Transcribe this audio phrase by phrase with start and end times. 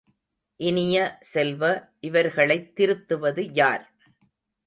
[0.59, 0.95] இனிய
[1.21, 1.61] செல்வ,
[1.99, 3.85] இவர்களைத் திருத்துவது யார்?